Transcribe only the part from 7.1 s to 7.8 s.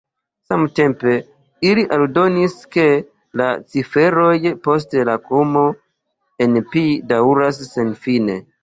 daŭras